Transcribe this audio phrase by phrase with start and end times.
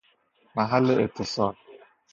[0.55, 1.55] محل اتصال